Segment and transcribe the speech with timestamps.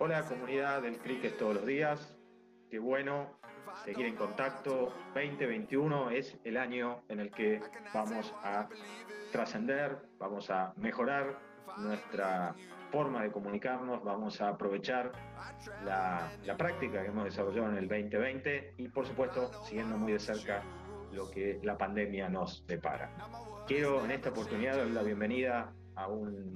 [0.00, 2.16] Hola comunidad del cricket todos los días.
[2.70, 3.40] Qué bueno
[3.84, 4.94] seguir en contacto.
[5.14, 7.60] 2021 es el año en el que
[7.92, 8.68] vamos a
[9.32, 11.36] trascender, vamos a mejorar
[11.78, 12.54] nuestra
[12.92, 15.10] forma de comunicarnos, vamos a aprovechar
[15.84, 20.62] la, práctica que hemos desarrollado en el 2020 y por supuesto siguiendo muy de cerca
[21.12, 23.10] lo que la pandemia nos depara.
[23.66, 26.54] Quiero en esta oportunidad dar la bienvenida a un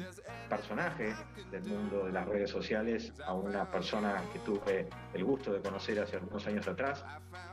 [0.48, 1.12] personaje
[1.50, 5.98] del mundo de las redes sociales, a una persona que tuve el gusto de conocer
[5.98, 7.04] hace algunos años atrás.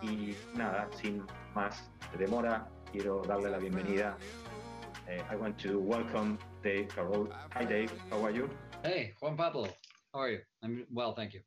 [0.02, 1.24] Y nada, sin
[1.56, 4.18] más demora, quiero darle la bienvenida.
[5.08, 7.28] Uh, I want to welcome Dave Carroll.
[7.56, 7.92] Hi, Dave.
[8.12, 8.48] How are you?
[8.84, 9.68] Hey, Juan Pablo.
[10.14, 10.40] How are you?
[10.62, 11.42] I'm well, thank you.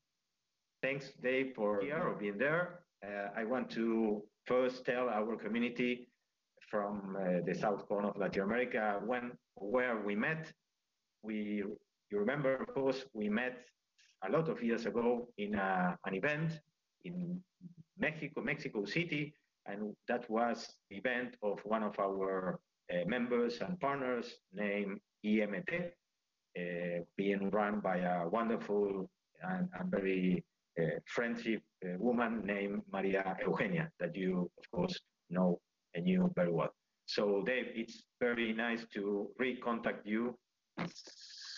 [0.83, 2.81] Thanks, Dave, for here or being there.
[3.05, 6.09] Uh, I want to first tell our community
[6.73, 10.51] from uh, the south corner of Latin America when where we met.
[11.23, 11.63] We
[12.11, 13.59] you remember, of course, we met
[14.27, 16.51] a lot of years ago in a, an event
[17.05, 17.41] in
[17.99, 19.35] Mexico, Mexico City,
[19.67, 20.57] and that was
[20.91, 22.59] the event of one of our
[22.93, 25.71] uh, members and partners named EMT,
[26.59, 29.09] uh, being run by a wonderful
[29.43, 30.45] and, and very
[30.81, 34.99] uh, friendship uh, woman named Maria Eugenia, that you, of course,
[35.31, 35.61] know
[35.95, 36.73] and knew very well.
[37.07, 40.37] So, Dave, it's very nice to recontact you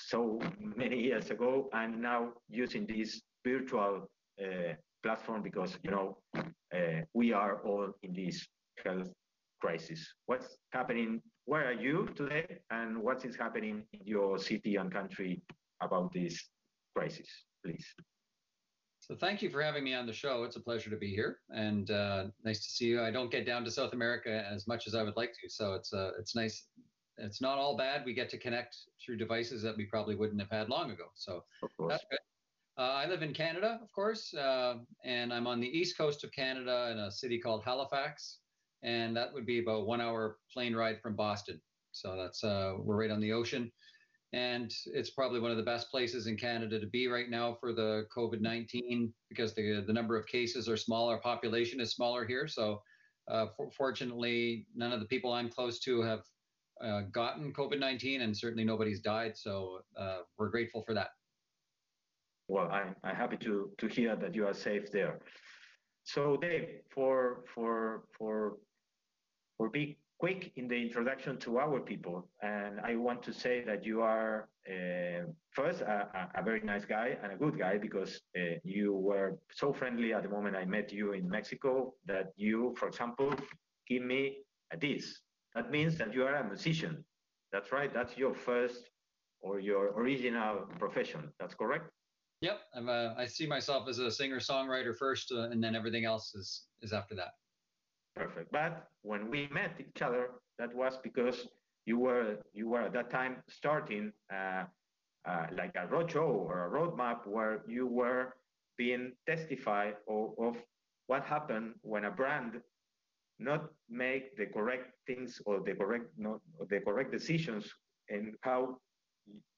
[0.09, 4.09] so many years ago and now using this virtual
[4.43, 8.47] uh, platform because, you know, uh, we are all in this
[8.85, 9.09] health
[9.61, 10.07] crisis.
[10.27, 11.23] What's happening?
[11.47, 12.59] Where are you today?
[12.71, 15.43] And what is happening in your city and country
[15.83, 16.49] about this
[16.97, 17.29] crisis,
[17.65, 17.87] please?
[19.07, 20.45] So thank you for having me on the show.
[20.45, 23.03] It's a pleasure to be here, and uh, nice to see you.
[23.03, 25.75] I don't get down to South America as much as I would like to, so
[25.75, 26.69] it's uh, it's nice.
[27.19, 28.07] It's not all bad.
[28.07, 31.05] We get to connect through devices that we probably wouldn't have had long ago.
[31.17, 31.45] So
[31.87, 32.19] that's good.
[32.79, 36.33] Uh, I live in Canada, of course, uh, and I'm on the east coast of
[36.33, 38.39] Canada in a city called Halifax,
[38.83, 41.61] and that would be about one hour plane ride from Boston.
[41.93, 43.71] So that's uh, we're right on the ocean
[44.35, 47.73] and it's probably one of the best places in Canada to be right now for
[47.73, 52.49] the COVID 19 because the, the number of cases are smaller, population is smaller here.
[52.49, 52.83] So,
[53.31, 56.23] uh, for, fortunately, none of the people I'm close to have
[56.85, 59.37] uh, gotten COVID 19, and certainly nobody's died.
[59.37, 61.11] So, uh, we're grateful for that.
[62.49, 65.21] Well, I'm, I'm happy to, to hear that you are safe there.
[66.03, 68.57] So, Dave, for, for, for,
[69.57, 72.27] for big quick in the introduction to our people.
[72.41, 77.09] And I want to say that you are uh, first a, a, very nice guy
[77.23, 80.91] and a good guy because uh, you were so friendly at the moment I met
[80.91, 83.35] you in Mexico that you, for example,
[83.87, 84.39] give me
[84.73, 85.05] a diss.
[85.55, 87.05] That means that you are a musician.
[87.53, 87.93] That's right.
[87.93, 88.81] That's your first
[89.43, 91.23] or your original profession.
[91.39, 91.91] That's correct.
[92.41, 96.07] Yep, I'm a, I see myself as a singer songwriter first, uh, and then everything
[96.07, 96.49] else is
[96.81, 97.33] is after that.
[98.17, 98.53] Perfect.
[98.53, 101.49] But when we met each other, that was because
[101.87, 104.65] you were you were at that time starting uh,
[105.27, 108.35] uh, like a roadshow or a roadmap where you were
[108.77, 110.57] being testified of, of
[111.07, 112.61] what happened when a brand
[113.39, 117.69] not make the correct things or the correct not the correct decisions
[118.09, 118.79] and how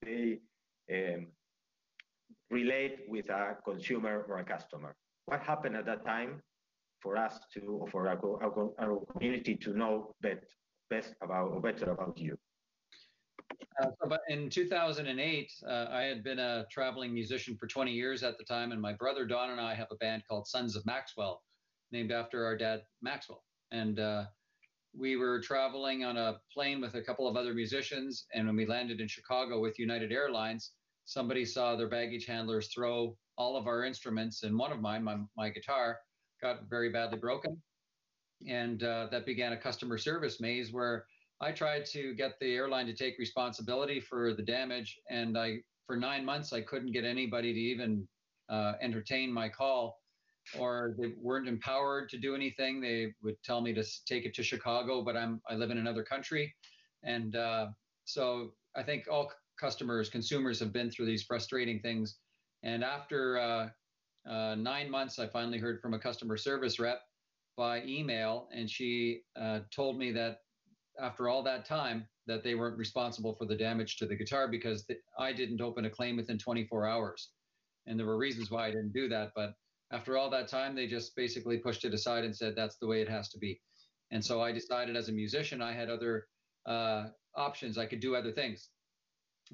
[0.02, 0.38] they
[0.92, 1.26] um,
[2.50, 4.94] relate with a consumer or a customer.
[5.26, 6.42] What happened at that time
[7.00, 10.44] for us to, or for our, our, our community to know bet,
[10.90, 12.36] best about, or better about you?
[13.82, 18.38] Uh, but in 2008, uh, I had been a traveling musician for 20 years at
[18.38, 21.42] the time, and my brother Don and I have a band called Sons of Maxwell,
[21.92, 23.44] named after our dad Maxwell.
[23.70, 24.24] And uh,
[24.98, 28.66] we were traveling on a plane with a couple of other musicians, and when we
[28.66, 30.72] landed in Chicago with United Airlines,
[31.04, 35.18] somebody saw their baggage handlers throw all of our instruments and one of mine, my,
[35.36, 35.98] my guitar,
[36.42, 37.60] got very badly broken.
[38.48, 41.06] And uh, that began a customer service maze where
[41.40, 44.98] I tried to get the airline to take responsibility for the damage.
[45.10, 48.06] And I, for nine months, I couldn't get anybody to even
[48.48, 49.98] uh, entertain my call
[50.58, 52.80] or they weren't empowered to do anything.
[52.80, 56.04] They would tell me to take it to Chicago, but I'm, I live in another
[56.04, 56.54] country.
[57.02, 57.68] And uh,
[58.04, 62.18] so I think all customers, consumers have been through these frustrating things.
[62.62, 63.38] And after
[64.28, 67.00] uh, nine months, I finally heard from a customer service rep
[67.56, 70.38] by email, and she uh, told me that
[71.00, 74.84] after all that time, that they weren't responsible for the damage to the guitar because
[74.84, 77.30] th- I didn't open a claim within 24 hours,
[77.86, 79.30] and there were reasons why I didn't do that.
[79.34, 79.54] But
[79.92, 83.00] after all that time, they just basically pushed it aside and said that's the way
[83.00, 83.60] it has to be.
[84.10, 86.26] And so I decided as a musician, I had other
[86.66, 87.06] uh,
[87.36, 87.78] options.
[87.78, 88.70] I could do other things.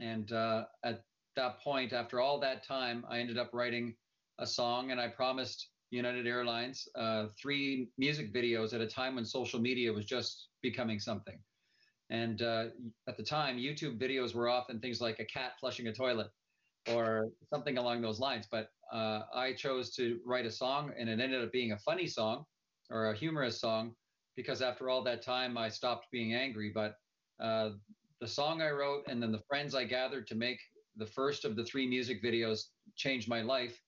[0.00, 1.04] And uh, at
[1.36, 3.94] that point, after all that time, I ended up writing
[4.38, 9.24] a song and I promised United Airlines uh, three music videos at a time when
[9.24, 11.38] social media was just becoming something.
[12.10, 12.66] And uh,
[13.08, 16.28] at the time, YouTube videos were often things like a cat flushing a toilet
[16.90, 18.46] or something along those lines.
[18.50, 22.06] But uh, I chose to write a song, and it ended up being a funny
[22.06, 22.44] song
[22.90, 23.94] or a humorous song
[24.36, 26.70] because after all that time, I stopped being angry.
[26.74, 26.96] But
[27.40, 27.70] uh,
[28.20, 30.58] the song I wrote and then the friends I gathered to make
[30.96, 32.64] the first of the three music videos
[32.96, 33.80] changed my life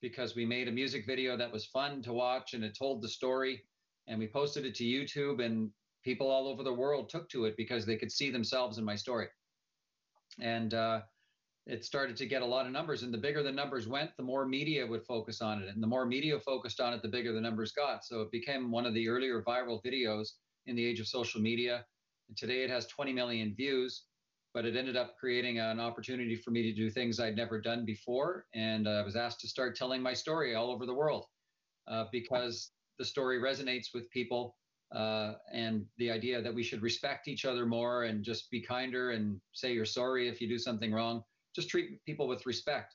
[0.00, 3.08] because we made a music video that was fun to watch and it told the
[3.08, 3.62] story
[4.08, 5.70] and we posted it to YouTube and
[6.04, 8.94] people all over the world took to it because they could see themselves in my
[8.94, 9.26] story.
[10.40, 11.00] And uh,
[11.66, 13.02] it started to get a lot of numbers.
[13.02, 15.68] And the bigger the numbers went, the more media would focus on it.
[15.68, 18.04] And the more media focused on it, the bigger the numbers got.
[18.04, 20.28] So it became one of the earlier viral videos
[20.66, 21.84] in the age of social media.
[22.28, 24.04] And today it has 20 million views,
[24.56, 27.84] but it ended up creating an opportunity for me to do things I'd never done
[27.84, 28.46] before.
[28.54, 31.26] And uh, I was asked to start telling my story all over the world
[31.88, 34.56] uh, because the story resonates with people
[34.94, 39.10] uh, and the idea that we should respect each other more and just be kinder
[39.10, 41.22] and say you're sorry if you do something wrong.
[41.54, 42.94] Just treat people with respect.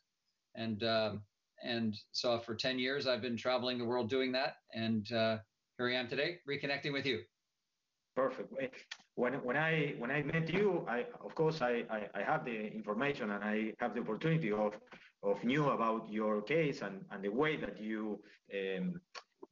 [0.55, 1.21] And um,
[1.63, 4.55] and so for 10 years, I've been traveling the world doing that.
[4.73, 5.37] And uh,
[5.77, 7.19] here I am today, reconnecting with you.
[8.15, 8.53] Perfect.
[9.15, 12.67] When, when I when I met you, I of course I, I, I have the
[12.73, 14.73] information and I have the opportunity of
[15.23, 18.19] of knew about your case and, and the way that you
[18.53, 18.99] um,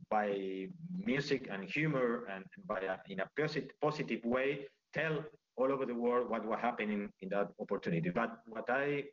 [0.10, 0.68] by
[1.06, 5.24] music and humor and by a, in a positive, positive way tell
[5.56, 8.10] all over the world what was happening in that opportunity.
[8.10, 9.04] But what I,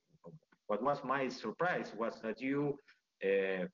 [0.68, 2.78] what was my surprise was that you,
[3.24, 3.66] uh,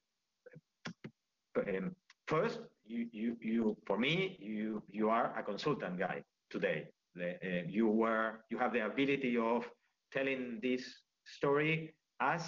[1.56, 1.94] um,
[2.32, 6.86] first, you, you, you, for me, you, you are a consultant guy today.
[7.14, 9.68] The, uh, you were, you have the ability of
[10.12, 10.82] telling this
[11.26, 12.42] story as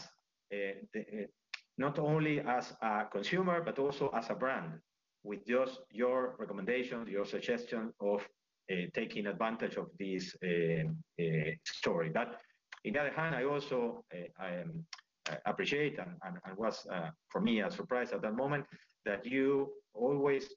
[0.52, 1.26] uh, the,
[1.76, 4.70] not only as a consumer, but also as a brand
[5.22, 8.20] with just your recommendations, your suggestion of
[8.70, 10.84] uh, taking advantage of this uh,
[11.22, 12.10] uh, story.
[12.12, 12.40] But
[12.84, 14.04] in the other hand, I also
[14.40, 14.64] I,
[15.46, 16.86] appreciate and, and, and was
[17.30, 18.66] for me a surprise at that moment
[19.04, 20.48] that you always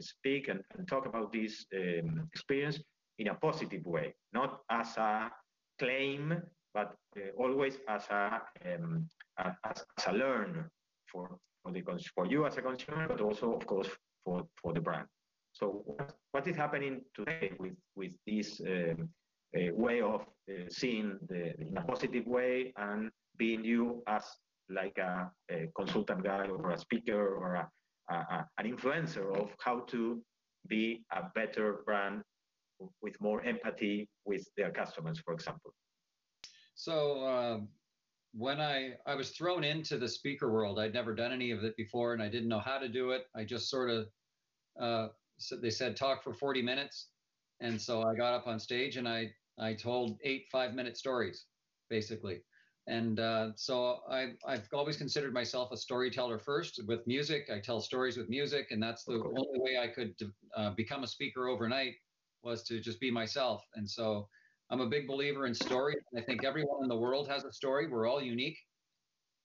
[0.00, 2.80] speak and, and, talk about this um, experience
[3.18, 5.30] in a positive way, not as a
[5.78, 6.42] claim,
[6.74, 6.94] but
[7.38, 9.08] always as a um,
[9.38, 9.54] as,
[9.96, 10.68] as a learn
[11.10, 11.82] for for the
[12.14, 13.88] for you as a consumer, but also of course
[14.24, 15.06] for for the brand.
[15.52, 15.84] So
[16.32, 19.08] what is happening today with with this um,
[19.56, 24.24] uh, way of uh, seeing the in a positive way and being you as
[24.72, 27.68] like a, a consultant guy or a speaker or a,
[28.10, 30.22] a, an influencer of how to
[30.68, 32.22] be a better brand
[33.00, 35.72] with more empathy with their customers, for example.
[36.74, 37.68] So um,
[38.32, 41.76] when I I was thrown into the speaker world, I'd never done any of it
[41.76, 43.26] before, and I didn't know how to do it.
[43.36, 44.06] I just sort of
[44.80, 45.08] uh,
[45.38, 47.08] so they said talk for 40 minutes,
[47.60, 51.46] and so I got up on stage and I I told eight five minute stories,
[51.90, 52.40] basically.
[52.88, 57.48] And uh, so I, I've always considered myself a storyteller first with music.
[57.52, 60.14] I tell stories with music, and that's the only way I could
[60.56, 61.94] uh, become a speaker overnight
[62.42, 63.64] was to just be myself.
[63.74, 64.28] And so
[64.70, 65.94] I'm a big believer in story.
[66.16, 67.86] I think everyone in the world has a story.
[67.86, 68.58] We're all unique,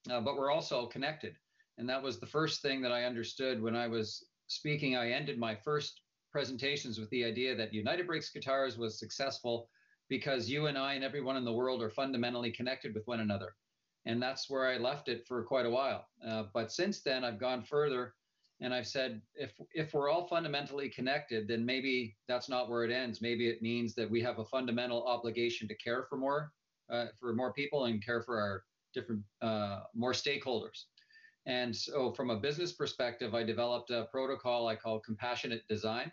[0.10, 1.36] uh, but we're also connected.
[1.78, 4.96] And that was the first thing that I understood when I was speaking.
[4.96, 6.02] I ended my first
[6.32, 9.70] presentations with the idea that United Breaks Guitars was successful
[10.10, 13.56] because you and I and everyone in the world are fundamentally connected with one another.
[14.06, 16.08] And that's where I left it for quite a while.
[16.26, 18.14] Uh, but since then, I've gone further
[18.60, 22.92] and I've said, if if we're all fundamentally connected, then maybe that's not where it
[22.92, 23.22] ends.
[23.22, 26.52] Maybe it means that we have a fundamental obligation to care for more,
[26.90, 30.86] uh, for more people and care for our different uh, more stakeholders.
[31.46, 36.12] And so, from a business perspective, I developed a protocol I call compassionate design,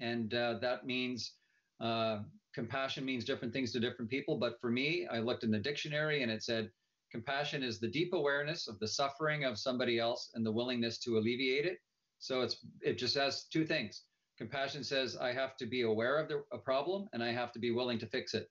[0.00, 1.32] and uh, that means
[1.80, 2.20] uh,
[2.54, 4.36] compassion means different things to different people.
[4.36, 6.70] But for me, I looked in the dictionary and it said
[7.12, 11.18] Compassion is the deep awareness of the suffering of somebody else and the willingness to
[11.18, 11.78] alleviate it.
[12.18, 14.04] So it's it just has two things.
[14.38, 17.58] Compassion says I have to be aware of the, a problem and I have to
[17.58, 18.48] be willing to fix it.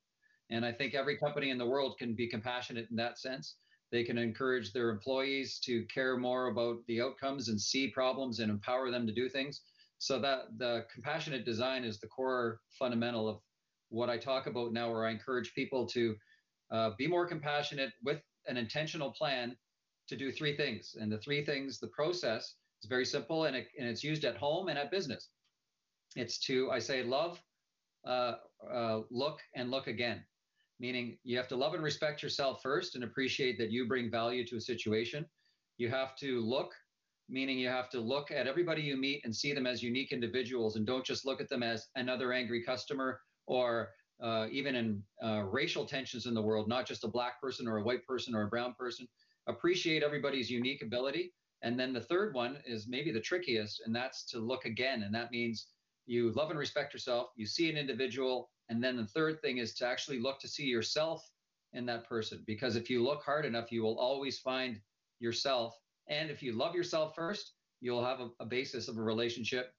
[0.51, 3.55] And I think every company in the world can be compassionate in that sense.
[3.91, 8.51] They can encourage their employees to care more about the outcomes and see problems and
[8.51, 9.62] empower them to do things.
[9.98, 13.39] So that the compassionate design is the core fundamental of
[13.91, 16.15] what I talk about now, where I encourage people to
[16.71, 19.55] uh, be more compassionate with an intentional plan
[20.07, 20.95] to do three things.
[21.00, 24.38] And the three things, the process is very simple and, it, and it's used at
[24.38, 25.29] home and at business.
[26.15, 27.41] It's to, I say, love,
[28.07, 28.36] uh,
[28.69, 30.24] uh, look, and look again.
[30.81, 34.45] meaning you have to love and respect yourself first and appreciate that you bring value
[34.48, 35.25] to a situation.
[35.77, 36.71] You have to look,
[37.29, 40.75] meaning you have to look at everybody you meet and see them as unique individuals
[40.75, 43.89] and don't just look at them as another angry customer or
[44.21, 47.77] uh, even in uh, racial tensions in the world, not just a black person or
[47.77, 49.07] a white person or a brown person.
[49.48, 51.33] Appreciate everybody's unique ability.
[51.63, 55.03] And then the third one is maybe the trickiest, and that's to look again.
[55.03, 55.67] And that means
[56.05, 59.74] you love and respect yourself, you see an individual and then the third thing is
[59.75, 61.29] to actually look to see yourself
[61.74, 62.41] in that person.
[62.48, 64.79] Because if you look hard enough, you will always find
[65.19, 65.77] yourself.
[66.07, 69.74] And if you love yourself first, you'll have a, a basis of a relationship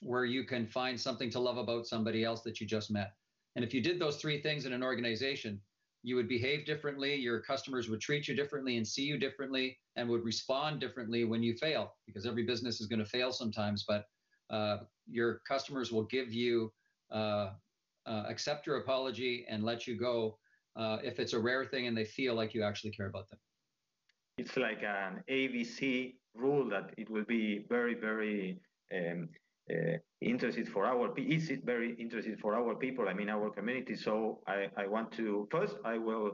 [0.00, 3.12] where you can find something to love about somebody else that you just met.
[3.56, 5.60] And if you did those three things in an organization,
[6.02, 10.08] you would behave differently, your customers would treat you differently and see you differently and
[10.08, 14.06] would respond differently when you fail because every business is going to fail sometimes, but
[14.48, 16.72] uh, your customers will give you
[17.10, 17.50] uh,
[18.06, 20.38] uh, accept your apology and let you go
[20.76, 23.38] uh, if it's a rare thing and they feel like you actually care about them.
[24.38, 28.60] It's like an ABC rule that it will be very, very
[28.94, 29.28] um,
[30.20, 34.40] interested for our is it very interested for our people i mean our community so
[34.46, 36.32] i, I want to first i will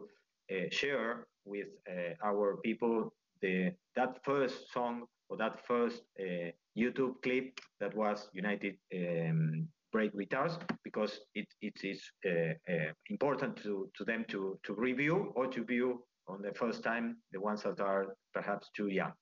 [0.51, 3.13] uh, share with uh, our people
[3.43, 10.13] the that first song or that first uh, youtube clip that was united um, break
[10.35, 15.47] us because it, it is uh, uh, important to, to them to, to review or
[15.47, 19.13] to view on the first time the ones that are perhaps too young.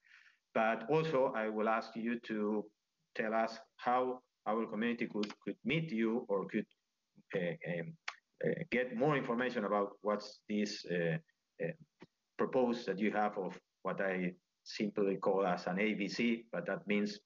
[0.55, 2.65] But also, I will ask you to
[3.15, 6.67] tell us how our community could, could meet you or could
[7.35, 7.95] uh, um,
[8.45, 11.17] uh, get more information about what's this uh,
[11.65, 11.69] uh,
[12.37, 14.33] proposed that you have of what I
[14.65, 17.19] simply call as an ABC, but that means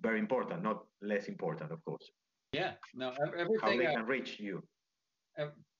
[0.00, 2.10] very important, not less important, of course.
[2.52, 3.58] Yeah, no, everything.
[3.60, 4.62] How they can reach you.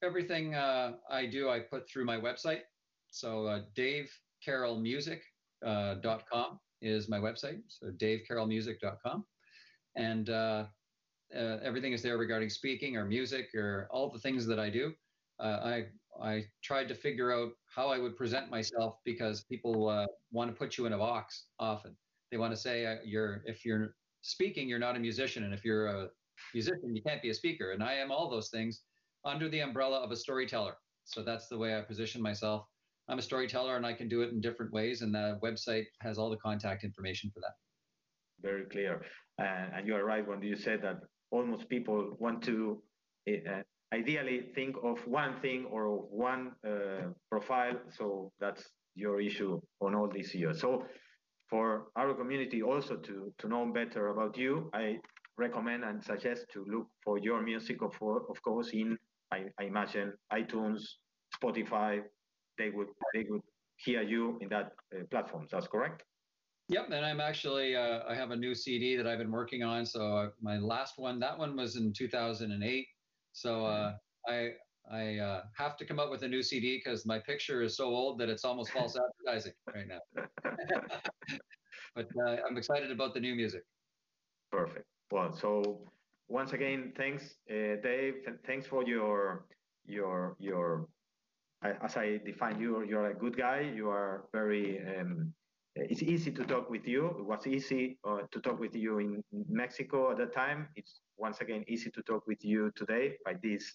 [0.03, 2.63] Everything uh, I do, I put through my website.
[3.11, 5.23] So uh, davecarrollmusic.com
[5.65, 7.61] uh, is my website.
[7.69, 9.25] So davecarrollmusic.com.
[9.97, 10.67] And uh,
[11.35, 14.93] uh, everything is there regarding speaking or music or all the things that I do.
[15.41, 15.87] Uh, I
[16.23, 20.57] I tried to figure out how I would present myself because people uh, want to
[20.57, 21.97] put you in a box often.
[22.31, 25.65] They want to say uh, you're if you're speaking, you're not a musician, and if
[25.65, 26.09] you're a
[26.53, 27.73] musician, you can't be a speaker.
[27.73, 28.83] And I am all those things
[29.25, 30.77] under the umbrella of a storyteller.
[31.05, 32.67] So that's the way I position myself.
[33.09, 35.03] I'm a storyteller and I can do it in different ways.
[35.03, 37.55] And the website has all the contact information for that.
[38.41, 39.03] Very clear.
[39.39, 42.83] And you are right when you said that almost people want to
[43.29, 47.79] uh, ideally think of one thing or one uh, profile.
[47.91, 48.63] So that's
[48.95, 50.61] your issue on all these years.
[50.61, 50.85] So
[51.51, 54.99] for our community also to, to know better about you, I
[55.37, 58.97] recommend and suggest to look for your music, of, of course, in
[59.33, 60.81] I, I imagine iTunes,
[61.37, 62.01] Spotify.
[62.59, 63.43] They would they would
[63.77, 65.51] hear you in that uh, platforms.
[65.51, 66.05] That's correct.
[66.69, 69.85] Yep, and I'm actually uh, I have a new CD that I've been working on.
[69.85, 72.87] So uh, my last one, that one was in 2008.
[73.33, 73.93] So uh,
[74.27, 74.53] I
[74.91, 77.87] I uh, have to come up with a new CD because my picture is so
[77.87, 80.01] old that it's almost false advertising right now.
[81.95, 83.63] but uh, I'm excited about the new music.
[84.51, 84.87] Perfect.
[85.11, 85.81] Well, so
[86.29, 88.15] once again, thanks, uh, Dave.
[88.47, 89.47] Thanks for your
[89.87, 90.89] your your.
[91.65, 93.61] As I define you, you're a good guy.
[93.61, 94.81] You are very.
[94.85, 95.33] Um,
[95.77, 97.07] it's easy to talk with you.
[97.19, 100.69] It was easy uh, to talk with you in Mexico at the time.
[100.77, 103.73] It's once again easy to talk with you today by this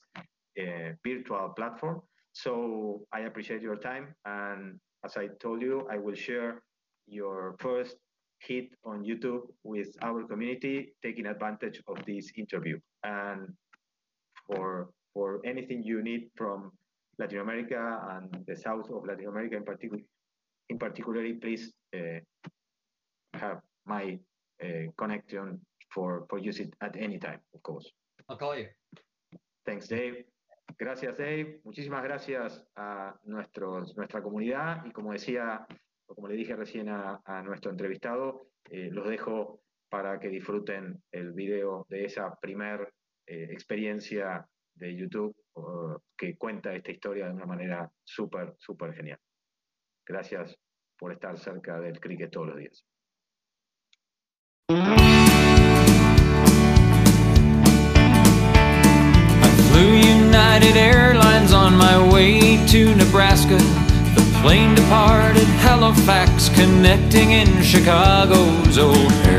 [0.60, 2.02] uh, virtual platform.
[2.34, 4.16] So I appreciate your time.
[4.24, 6.62] And as I told you, I will share
[7.08, 7.96] your first
[8.40, 12.80] hit on YouTube with our community, taking advantage of this interview.
[13.04, 13.54] And
[14.48, 16.72] for for anything you need from
[17.20, 20.02] Latin America and the south of Latin America in particular,
[20.70, 22.20] in particularly, please uh,
[23.34, 24.18] have my
[24.64, 25.60] uh, connection
[25.94, 27.92] for for use it at any time, of course.
[28.30, 28.68] I'll call you.
[29.66, 30.26] Thanks, Dave.
[30.80, 31.60] Gracias, Dave.
[31.66, 35.66] Muchísimas gracias a nuestros, nuestra comunidad y como decía
[36.16, 41.86] como le dije recién a, nuestro entrevistado, eh, los dejo para que disfruten el video
[41.90, 42.94] de esa primer
[43.28, 44.48] eh, experiencia
[44.80, 45.36] de YouTube
[46.18, 49.20] que cuenta esta historia de una manera súper, súper genial.
[50.06, 50.58] Gracias
[50.98, 52.86] por estar cerca del cricket todos los días.
[60.60, 63.58] United Airlines on my way to Nebraska.
[64.42, 69.39] Plane departed Halifax, connecting in Chicago's O'Hare.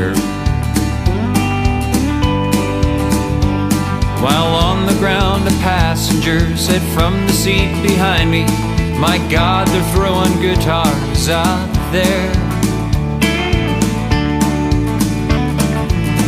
[4.21, 8.43] While on the ground, a passenger said from the seat behind me,
[8.99, 12.31] My God, they're throwing guitars out there.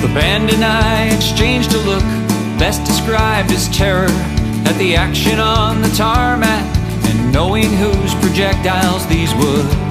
[0.02, 2.02] The band and I exchanged a look,
[2.58, 4.10] best described as terror,
[4.66, 6.66] at the action on the tarmac,
[7.06, 9.83] and knowing whose projectiles these would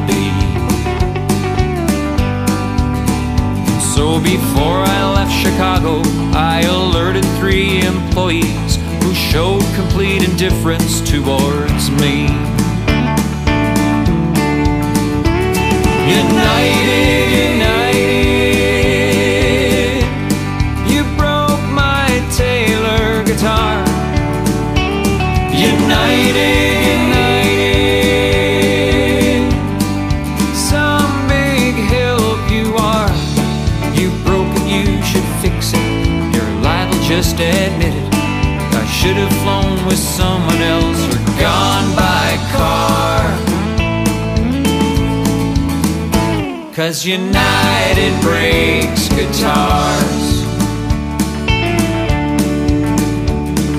[4.02, 6.02] So before I left Chicago,
[6.34, 12.26] I alerted three employees who showed complete indifference towards me.
[16.18, 17.71] United, united,
[37.16, 38.14] just admit it.
[38.72, 43.20] I should have flown with someone else or gone by car.
[46.74, 50.24] Cause United breaks guitars.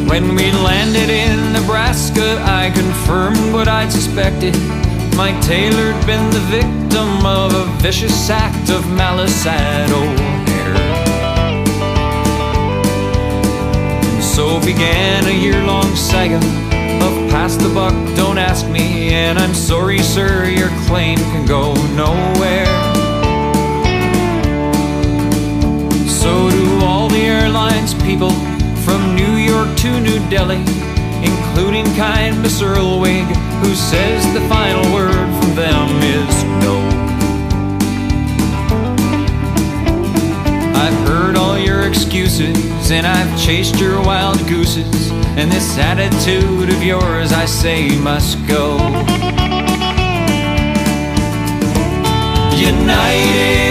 [0.08, 4.56] When we landed in Nebraska, I confirmed what I'd suspected.
[5.18, 10.43] Mike Taylor'd been the victim of a vicious act of malice at O'Hare.
[14.34, 19.14] So began a year long saga of pass the buck, don't ask me.
[19.14, 22.66] And I'm sorry, sir, your claim can go nowhere.
[26.08, 28.32] So do all the airlines people
[28.84, 30.66] from New York to New Delhi,
[31.22, 33.28] including kind Miss Irlweg,
[33.62, 36.73] who says the final word from them is no.
[41.94, 48.36] Excuses and I've chased your wild gooses, and this attitude of yours I say must
[48.48, 48.78] go.
[52.58, 53.63] United,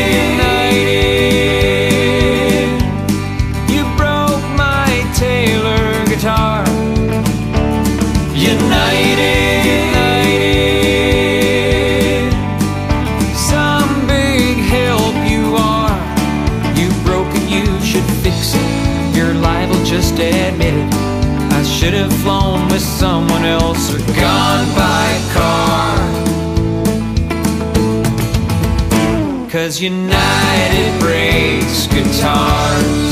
[29.82, 33.02] United breaks guitars.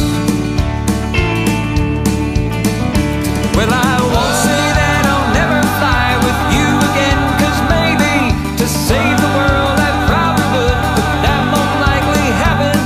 [3.59, 9.19] Well, I won't say that I'll never fly with you again, cause maybe to save
[9.19, 12.79] the world I probably would, but that won't likely happen.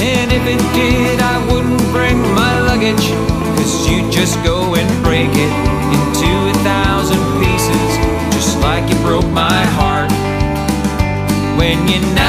[0.00, 3.12] And if it did, I wouldn't bring my luggage,
[3.60, 5.52] cause you'd just go and break it
[5.92, 8.00] into a thousand pieces,
[8.32, 10.08] just like you broke my heart
[11.60, 12.25] when United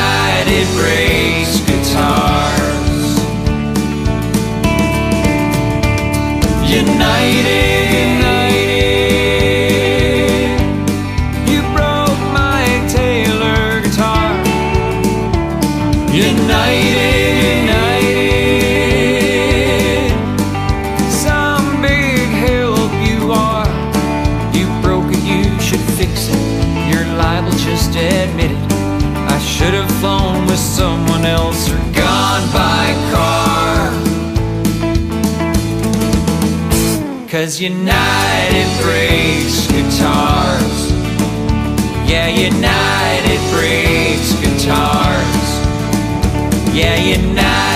[37.47, 40.91] Cause United breaks guitars.
[42.05, 45.47] Yeah, United breaks guitars.
[46.75, 47.66] Yeah, United